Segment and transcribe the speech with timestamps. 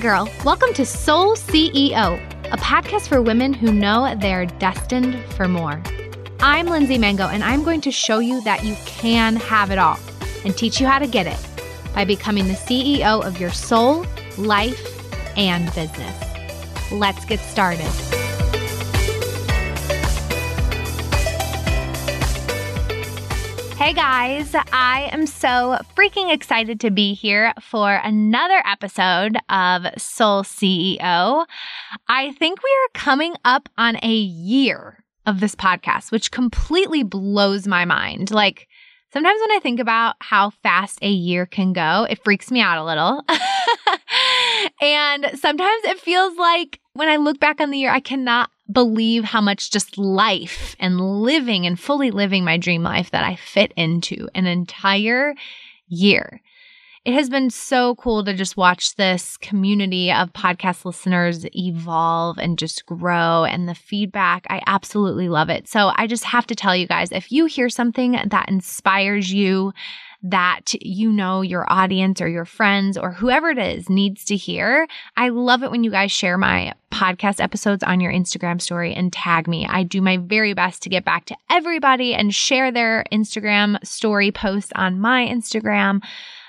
[0.00, 0.30] girl.
[0.46, 2.18] Welcome to Soul CEO,
[2.50, 5.82] a podcast for women who know they're destined for more.
[6.40, 9.98] I'm Lindsey Mango, and I'm going to show you that you can have it all
[10.42, 11.38] and teach you how to get it
[11.94, 14.06] by becoming the CEO of your soul,
[14.38, 16.90] life, and business.
[16.90, 18.19] Let's get started.
[23.80, 30.42] Hey guys, I am so freaking excited to be here for another episode of Soul
[30.42, 31.46] CEO.
[32.06, 37.66] I think we are coming up on a year of this podcast, which completely blows
[37.66, 38.30] my mind.
[38.30, 38.68] Like,
[39.14, 42.76] sometimes when I think about how fast a year can go, it freaks me out
[42.76, 43.24] a little.
[44.82, 49.24] and sometimes it feels like when I look back on the year, I cannot believe
[49.24, 53.72] how much just life and living and fully living my dream life that I fit
[53.76, 55.34] into an entire
[55.88, 56.40] year.
[57.06, 62.58] It has been so cool to just watch this community of podcast listeners evolve and
[62.58, 64.46] just grow and the feedback.
[64.50, 65.66] I absolutely love it.
[65.66, 69.72] So I just have to tell you guys if you hear something that inspires you,
[70.22, 74.86] that you know your audience or your friends or whoever it is needs to hear.
[75.16, 79.12] I love it when you guys share my podcast episodes on your Instagram story and
[79.12, 79.66] tag me.
[79.66, 84.30] I do my very best to get back to everybody and share their Instagram story
[84.30, 86.02] posts on my Instagram.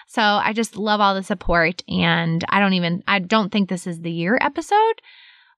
[0.07, 3.87] So I just love all the support and I don't even I don't think this
[3.87, 5.01] is the year episode,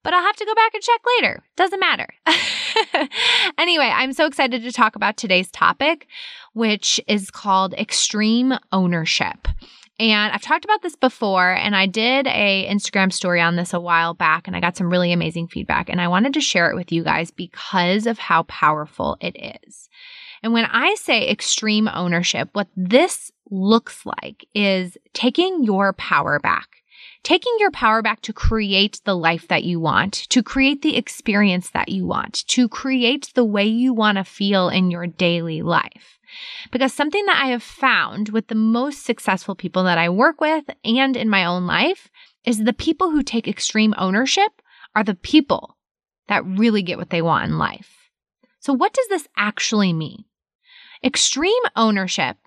[0.03, 1.43] but I'll have to go back and check later.
[1.55, 2.07] Doesn't matter.
[3.57, 6.07] anyway, I'm so excited to talk about today's topic,
[6.53, 9.47] which is called extreme ownership.
[9.99, 13.79] And I've talked about this before and I did a Instagram story on this a
[13.79, 16.75] while back and I got some really amazing feedback and I wanted to share it
[16.75, 19.89] with you guys because of how powerful it is.
[20.41, 26.82] And when I say extreme ownership, what this looks like is taking your power back
[27.23, 31.69] taking your power back to create the life that you want, to create the experience
[31.71, 36.19] that you want, to create the way you want to feel in your daily life.
[36.71, 40.65] Because something that I have found with the most successful people that I work with
[40.83, 42.09] and in my own life
[42.43, 44.51] is the people who take extreme ownership
[44.95, 45.77] are the people
[46.27, 48.09] that really get what they want in life.
[48.59, 50.25] So, what does this actually mean?
[51.03, 52.37] Extreme ownership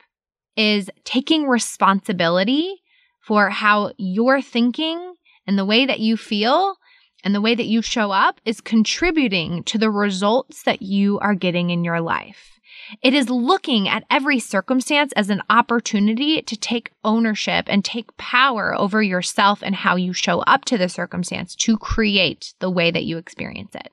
[0.56, 2.82] is taking responsibility
[3.26, 5.14] for how your thinking
[5.46, 6.76] and the way that you feel
[7.24, 11.34] and the way that you show up is contributing to the results that you are
[11.34, 12.60] getting in your life.
[13.02, 18.78] It is looking at every circumstance as an opportunity to take ownership and take power
[18.78, 23.04] over yourself and how you show up to the circumstance to create the way that
[23.04, 23.90] you experience it.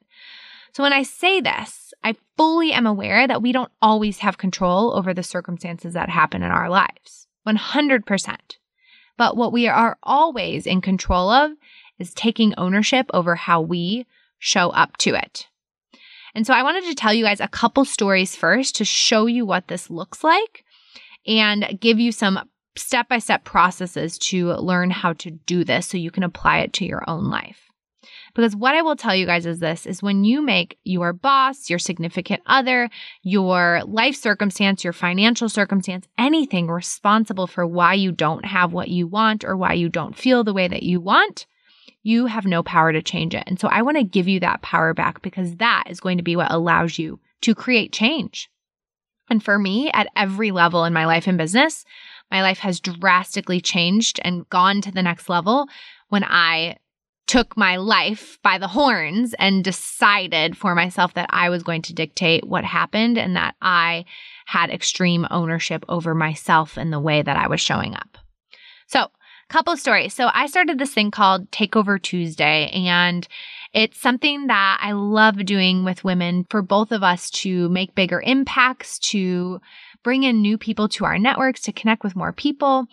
[0.74, 4.96] So when I say this, I fully am aware that we don't always have control
[4.96, 7.28] over the circumstances that happen in our lives.
[7.48, 8.38] 100%.
[9.18, 11.52] But what we are always in control of
[12.00, 14.06] is taking ownership over how we
[14.40, 15.48] show up to it.
[16.36, 19.46] And so I wanted to tell you guys a couple stories first to show you
[19.46, 20.66] what this looks like
[21.28, 25.98] and give you some step by step processes to learn how to do this so
[25.98, 27.70] you can apply it to your own life.
[28.36, 31.70] Because what I will tell you guys is this is when you make your boss,
[31.70, 32.90] your significant other,
[33.22, 39.06] your life circumstance, your financial circumstance, anything responsible for why you don't have what you
[39.06, 41.46] want or why you don't feel the way that you want,
[42.02, 43.44] you have no power to change it.
[43.46, 46.24] And so I want to give you that power back because that is going to
[46.24, 48.50] be what allows you to create change.
[49.30, 51.86] And for me, at every level in my life and business,
[52.32, 55.68] my life has drastically changed and gone to the next level
[56.10, 56.78] when I
[57.28, 61.94] took my life by the horns and decided for myself that I was going to
[61.94, 64.06] dictate what happened and that I
[64.46, 68.18] had extreme ownership over myself and the way that I was showing up.
[68.88, 69.08] So,
[69.50, 70.14] couple stories.
[70.14, 73.28] So, I started this thing called Takeover Tuesday and
[73.74, 78.22] it's something that I love doing with women for both of us to make bigger
[78.22, 79.60] impacts, to
[80.04, 82.86] bring in new people to our networks, to connect with more people.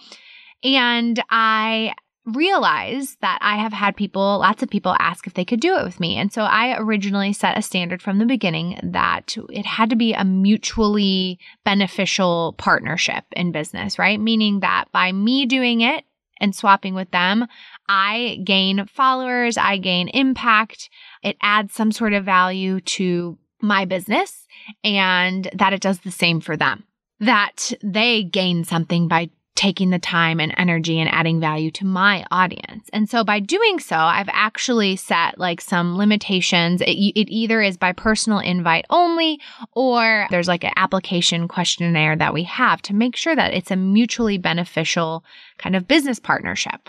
[0.64, 1.94] And I
[2.26, 5.84] realize that I have had people, lots of people ask if they could do it
[5.84, 6.16] with me.
[6.16, 10.12] And so I originally set a standard from the beginning that it had to be
[10.12, 14.20] a mutually beneficial partnership in business, right?
[14.20, 16.04] Meaning that by me doing it
[16.40, 17.46] and swapping with them,
[17.88, 20.90] I gain followers, I gain impact,
[21.22, 24.46] it adds some sort of value to my business
[24.84, 26.84] and that it does the same for them.
[27.18, 32.24] That they gain something by taking the time and energy and adding value to my
[32.30, 32.88] audience.
[32.94, 36.80] And so by doing so, I've actually set like some limitations.
[36.80, 39.38] It, it either is by personal invite only,
[39.72, 43.76] or there's like an application questionnaire that we have to make sure that it's a
[43.76, 45.26] mutually beneficial
[45.58, 46.88] kind of business partnership.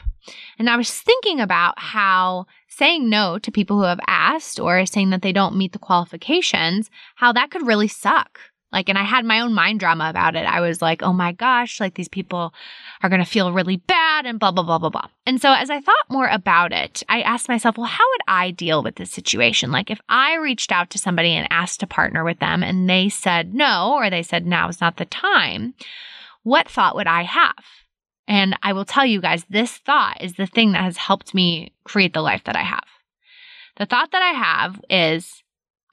[0.58, 5.10] And I was thinking about how saying no to people who have asked or saying
[5.10, 8.40] that they don't meet the qualifications, how that could really suck
[8.72, 10.46] like, and I had my own mind drama about it.
[10.46, 12.54] I was like, oh my gosh, like these people
[13.04, 15.08] are going to feel really bad and blah, blah, blah, blah, blah.
[15.26, 18.52] And so as I thought more about it, I asked myself, well, how would I
[18.52, 19.72] deal with this situation?
[19.72, 23.10] Like, if I reached out to somebody and asked to partner with them and they
[23.10, 25.74] said no, or they said now is not the time,
[26.44, 27.64] what thought would I have?
[28.28, 31.74] And I will tell you guys, this thought is the thing that has helped me
[31.84, 32.86] create the life that I have.
[33.78, 35.44] The thought that I have is,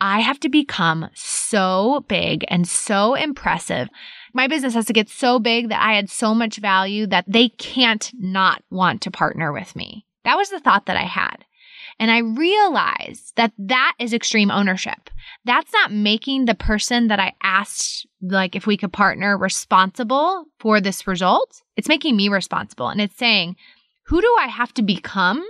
[0.01, 3.89] I have to become so big and so impressive.
[4.33, 7.49] My business has to get so big that I had so much value that they
[7.49, 10.07] can't not want to partner with me.
[10.25, 11.45] That was the thought that I had.
[11.99, 15.11] And I realized that that is extreme ownership.
[15.45, 20.81] That's not making the person that I asked, like, if we could partner responsible for
[20.81, 21.63] this result.
[21.77, 22.89] It's making me responsible.
[22.89, 23.57] And it's saying,
[24.05, 25.45] who do I have to become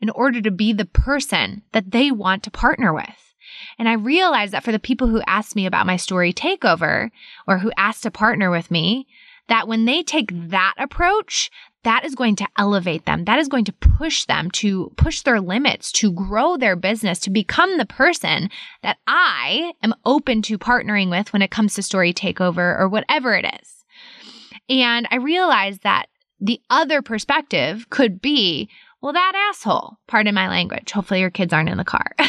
[0.00, 3.25] in order to be the person that they want to partner with?
[3.78, 7.10] And I realized that for the people who asked me about my story takeover
[7.46, 9.06] or who asked to partner with me,
[9.48, 11.50] that when they take that approach,
[11.84, 13.26] that is going to elevate them.
[13.26, 17.30] That is going to push them to push their limits, to grow their business, to
[17.30, 18.50] become the person
[18.82, 23.34] that I am open to partnering with when it comes to story takeover or whatever
[23.34, 23.84] it is.
[24.68, 26.06] And I realized that
[26.40, 28.68] the other perspective could be,
[29.00, 30.90] well, that asshole, pardon my language.
[30.90, 32.10] Hopefully your kids aren't in the car.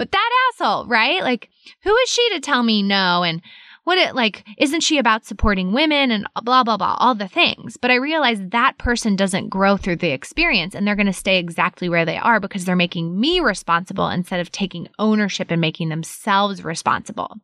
[0.00, 1.22] but that asshole, right?
[1.22, 1.50] Like,
[1.82, 3.22] who is she to tell me no?
[3.22, 3.42] And
[3.84, 7.76] what it like, isn't she about supporting women and blah, blah, blah, all the things.
[7.76, 11.38] But I realize that person doesn't grow through the experience and they're going to stay
[11.38, 15.90] exactly where they are because they're making me responsible instead of taking ownership and making
[15.90, 17.36] themselves responsible.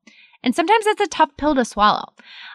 [0.43, 2.07] And sometimes that's a tough pill to swallow.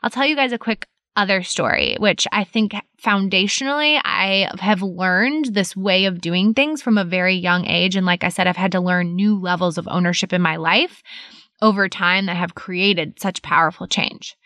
[0.02, 2.74] I'll tell you guys a quick other story, which I think
[3.04, 7.96] foundationally I have learned this way of doing things from a very young age.
[7.96, 11.04] And like I said, I've had to learn new levels of ownership in my life
[11.62, 14.38] over time that have created such powerful change.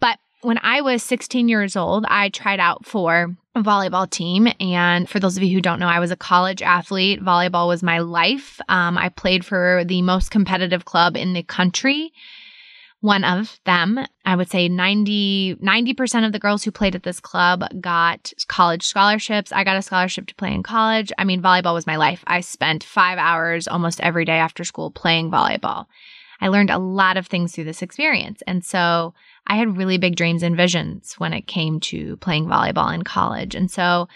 [0.00, 4.48] But when I was 16 years old, I tried out for a volleyball team.
[4.60, 7.22] And for those of you who don't know, I was a college athlete.
[7.22, 8.60] Volleyball was my life.
[8.68, 12.12] Um, I played for the most competitive club in the country
[13.04, 14.00] one of them.
[14.24, 18.82] I would say 90, 90% of the girls who played at this club got college
[18.82, 19.52] scholarships.
[19.52, 21.12] I got a scholarship to play in college.
[21.18, 22.24] I mean, volleyball was my life.
[22.26, 25.84] I spent five hours almost every day after school playing volleyball.
[26.40, 28.42] I learned a lot of things through this experience.
[28.46, 29.12] And so
[29.46, 33.54] I had really big dreams and visions when it came to playing volleyball in college.
[33.54, 34.08] And so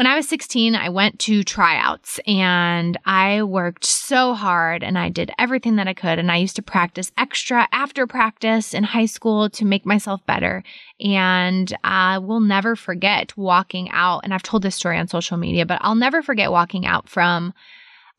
[0.00, 5.10] when I was 16, I went to tryouts and I worked so hard and I
[5.10, 6.18] did everything that I could.
[6.18, 10.64] And I used to practice extra after practice in high school to make myself better.
[11.00, 14.20] And I will never forget walking out.
[14.24, 17.52] And I've told this story on social media, but I'll never forget walking out from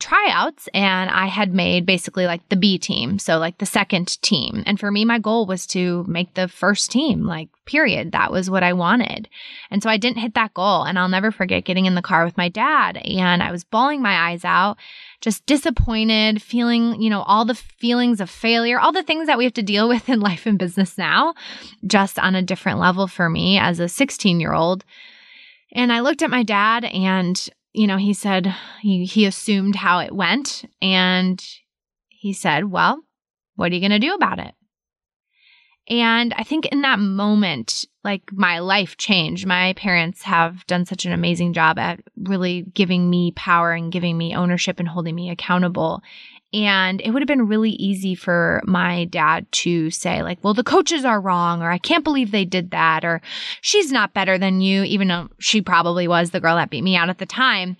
[0.02, 4.64] tryouts and I had made basically like the B team, so like the second team.
[4.66, 8.10] And for me, my goal was to make the first team, like, period.
[8.10, 9.28] That was what I wanted.
[9.70, 10.82] And so I didn't hit that goal.
[10.82, 14.02] And I'll never forget getting in the car with my dad and I was bawling
[14.02, 14.76] my eyes out,
[15.20, 19.44] just disappointed, feeling, you know, all the feelings of failure, all the things that we
[19.44, 21.34] have to deal with in life and business now,
[21.86, 24.84] just on a different level for me as a 16 year old.
[25.70, 30.00] And I looked at my dad and you know, he said he, he assumed how
[30.00, 30.64] it went.
[30.80, 31.42] And
[32.08, 33.00] he said, Well,
[33.56, 34.54] what are you going to do about it?
[35.88, 39.46] And I think in that moment, like my life changed.
[39.46, 44.16] My parents have done such an amazing job at really giving me power and giving
[44.16, 46.00] me ownership and holding me accountable.
[46.54, 50.62] And it would have been really easy for my dad to say, like, well, the
[50.62, 53.22] coaches are wrong, or I can't believe they did that, or
[53.62, 56.94] she's not better than you, even though she probably was the girl that beat me
[56.94, 57.78] out at the time.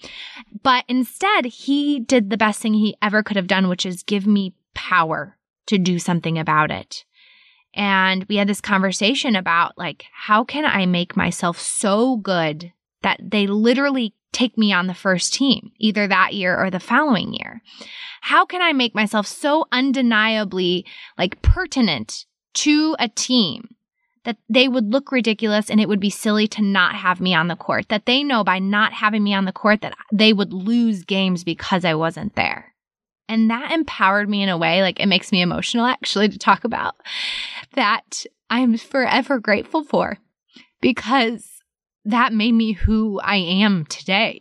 [0.62, 4.26] But instead, he did the best thing he ever could have done, which is give
[4.26, 5.36] me power
[5.66, 7.04] to do something about it.
[7.74, 13.20] And we had this conversation about, like, how can I make myself so good that
[13.22, 17.62] they literally take me on the first team, either that year or the following year?
[18.22, 20.86] How can I make myself so undeniably
[21.18, 23.74] like pertinent to a team
[24.24, 27.48] that they would look ridiculous and it would be silly to not have me on
[27.48, 27.88] the court?
[27.88, 31.44] That they know by not having me on the court that they would lose games
[31.44, 32.72] because I wasn't there.
[33.28, 36.64] And that empowered me in a way, like it makes me emotional actually to talk
[36.64, 36.96] about
[37.74, 40.18] that I'm forever grateful for
[40.80, 41.51] because
[42.04, 44.40] that made me who I am today.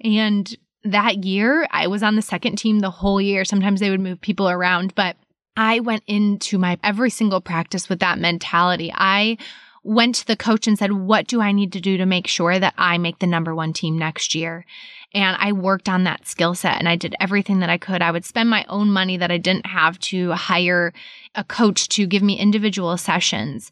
[0.00, 3.44] And that year, I was on the second team the whole year.
[3.44, 5.16] Sometimes they would move people around, but
[5.56, 8.92] I went into my every single practice with that mentality.
[8.94, 9.38] I
[9.82, 12.58] went to the coach and said, What do I need to do to make sure
[12.58, 14.64] that I make the number one team next year?
[15.12, 18.02] And I worked on that skill set and I did everything that I could.
[18.02, 20.92] I would spend my own money that I didn't have to hire
[21.34, 23.70] a coach to give me individual sessions.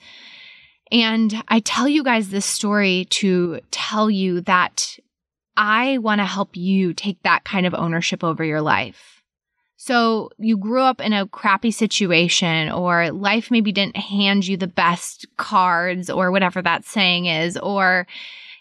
[0.92, 4.98] And I tell you guys this story to tell you that
[5.56, 9.22] I want to help you take that kind of ownership over your life.
[9.76, 14.68] So you grew up in a crappy situation or life maybe didn't hand you the
[14.68, 18.06] best cards or whatever that saying is, or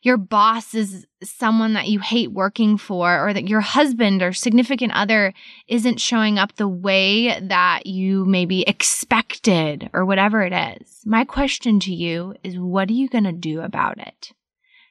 [0.02, 4.94] your boss is someone that you hate working for, or that your husband or significant
[4.94, 5.34] other
[5.68, 11.02] isn't showing up the way that you maybe expected or whatever it is.
[11.06, 14.32] My question to you is what are you going to do about it?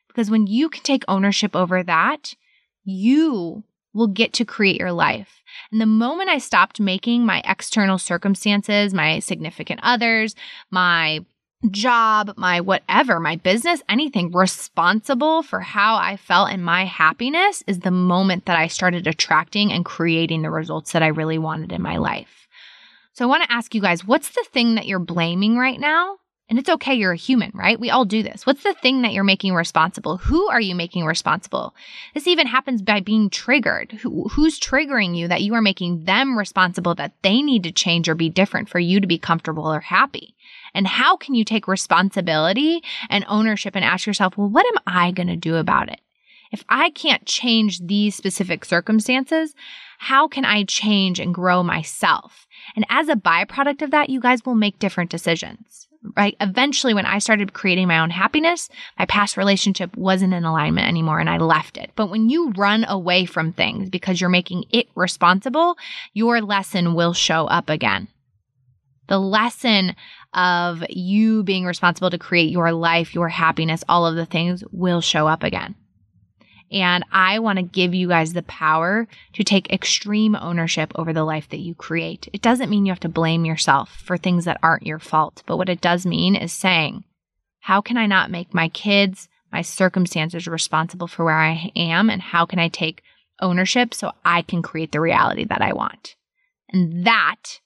[0.07, 2.35] Because when you can take ownership over that,
[2.85, 5.43] you will get to create your life.
[5.73, 10.37] And the moment I stopped making my external circumstances, my significant others,
[10.71, 11.25] my
[11.69, 17.81] job, my whatever, my business, anything responsible for how I felt and my happiness is
[17.81, 21.83] the moment that I started attracting and creating the results that I really wanted in
[21.83, 22.49] my life.
[23.13, 26.17] So I want to ask you guys, what's the thing that you're blaming right now
[26.51, 27.79] and it's okay, you're a human, right?
[27.79, 28.45] We all do this.
[28.45, 30.17] What's the thing that you're making responsible?
[30.17, 31.77] Who are you making responsible?
[32.13, 33.93] This even happens by being triggered.
[33.93, 38.09] Who, who's triggering you that you are making them responsible that they need to change
[38.09, 40.35] or be different for you to be comfortable or happy?
[40.75, 45.11] And how can you take responsibility and ownership and ask yourself, well, what am I
[45.11, 46.01] going to do about it?
[46.53, 49.55] If I can't change these specific circumstances,
[49.99, 52.47] how can I change and grow myself?
[52.75, 56.37] And as a byproduct of that, you guys will make different decisions right?
[56.41, 61.21] Eventually, when I started creating my own happiness, my past relationship wasn't in alignment anymore
[61.21, 61.91] and I left it.
[61.95, 65.77] But when you run away from things because you're making it responsible,
[66.13, 68.09] your lesson will show up again.
[69.11, 69.97] The lesson
[70.33, 75.01] of you being responsible to create your life, your happiness, all of the things will
[75.01, 75.75] show up again.
[76.71, 81.25] And I want to give you guys the power to take extreme ownership over the
[81.25, 82.29] life that you create.
[82.33, 85.57] It doesn't mean you have to blame yourself for things that aren't your fault, but
[85.57, 87.03] what it does mean is saying,
[87.59, 92.11] how can I not make my kids, my circumstances responsible for where I am?
[92.11, 93.03] And how can I take
[93.41, 96.15] ownership so I can create the reality that I want?
[96.69, 97.59] And that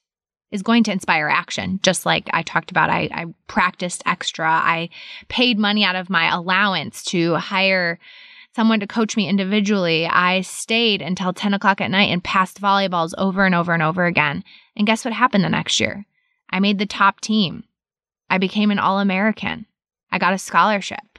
[0.51, 1.79] is going to inspire action.
[1.83, 4.47] Just like I talked about, I, I practiced extra.
[4.47, 4.89] I
[5.27, 7.99] paid money out of my allowance to hire
[8.55, 10.05] someone to coach me individually.
[10.05, 14.05] I stayed until 10 o'clock at night and passed volleyballs over and over and over
[14.05, 14.43] again.
[14.77, 16.05] And guess what happened the next year?
[16.49, 17.65] I made the top team.
[18.29, 19.65] I became an All American.
[20.11, 21.14] I got a scholarship.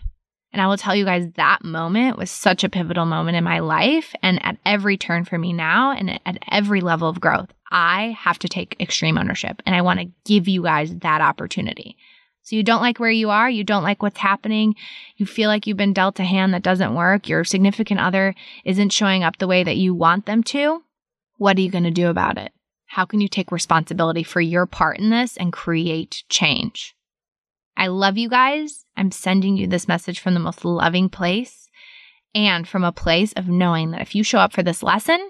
[0.56, 3.58] And I will tell you guys that moment was such a pivotal moment in my
[3.58, 7.52] life and at every turn for me now and at every level of growth.
[7.70, 11.98] I have to take extreme ownership and I want to give you guys that opportunity.
[12.40, 14.76] So you don't like where you are, you don't like what's happening,
[15.18, 18.34] you feel like you've been dealt a hand that doesn't work, your significant other
[18.64, 20.82] isn't showing up the way that you want them to.
[21.36, 22.50] What are you going to do about it?
[22.86, 26.95] How can you take responsibility for your part in this and create change?
[27.76, 28.84] I love you guys.
[28.96, 31.68] I'm sending you this message from the most loving place
[32.34, 35.28] and from a place of knowing that if you show up for this lesson,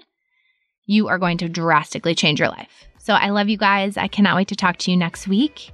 [0.85, 2.87] you are going to drastically change your life.
[2.99, 3.97] So I love you guys.
[3.97, 5.71] I cannot wait to talk to you next week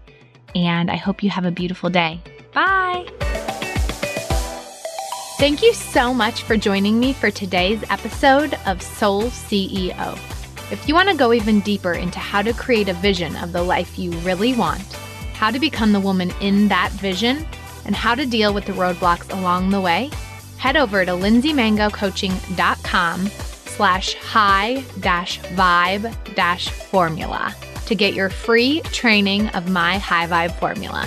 [0.55, 2.19] and I hope you have a beautiful day.
[2.53, 3.07] Bye.
[5.37, 10.13] Thank you so much for joining me for today's episode of Soul CEO.
[10.71, 13.61] If you want to go even deeper into how to create a vision of the
[13.61, 14.85] life you really want,
[15.43, 17.45] how to become the woman in that vision,
[17.83, 20.09] and how to deal with the roadblocks along the way,
[20.57, 27.53] head over to lindseymangocoaching.com slash high dash vibe dash formula
[27.85, 31.05] to get your free training of my high vibe formula.